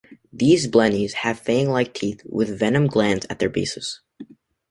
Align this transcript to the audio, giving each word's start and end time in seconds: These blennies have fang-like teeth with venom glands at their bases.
These 0.33 0.67
blennies 0.67 1.11
have 1.11 1.37
fang-like 1.41 1.93
teeth 1.93 2.21
with 2.25 2.57
venom 2.57 2.87
glands 2.87 3.27
at 3.29 3.37
their 3.37 3.49
bases. 3.49 4.01